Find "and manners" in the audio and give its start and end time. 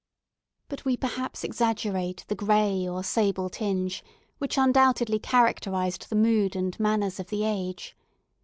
6.55-7.19